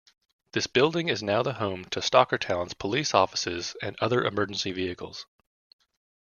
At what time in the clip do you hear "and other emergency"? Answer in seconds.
3.83-4.71